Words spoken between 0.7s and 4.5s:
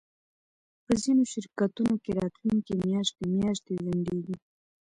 په ځینو شرکتونو کې راتلونکی میاشتې میاشتې ځنډیږي